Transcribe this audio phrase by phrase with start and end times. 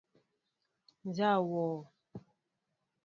[1.07, 1.75] Nzá wɔɔ?